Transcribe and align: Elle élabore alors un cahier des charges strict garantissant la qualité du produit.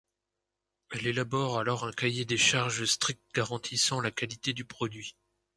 Elle 0.91 1.05
élabore 1.05 1.59
alors 1.59 1.85
un 1.85 1.91
cahier 1.91 2.25
des 2.25 2.39
charges 2.39 2.85
strict 2.85 3.21
garantissant 3.35 4.01
la 4.01 4.09
qualité 4.09 4.51
du 4.51 4.65
produit. 4.65 5.15